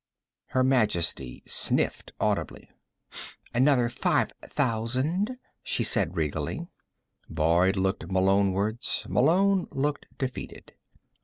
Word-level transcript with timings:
Her 0.47 0.63
Majesty 0.63 1.43
sniffed 1.45 2.11
audibly. 2.19 2.71
"Another 3.53 3.87
five 3.87 4.31
thousand," 4.43 5.37
she 5.61 5.83
said 5.83 6.17
regally. 6.17 6.65
Boyd 7.29 7.75
looked 7.75 8.09
Malone 8.11 8.51
wards. 8.51 9.05
Malone 9.07 9.67
looked 9.69 10.07
defeated. 10.17 10.71